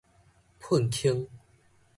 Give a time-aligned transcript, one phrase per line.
[0.59, 1.27] 噴傾